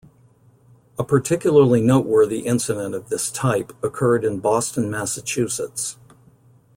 A 0.97 1.03
particularly 1.03 1.79
noteworthy 1.79 2.39
incident 2.39 2.95
of 2.95 3.09
this 3.09 3.29
type 3.29 3.71
occurred 3.83 4.25
in 4.25 4.39
Boston, 4.39 4.89
Massachusetts. 4.89 5.95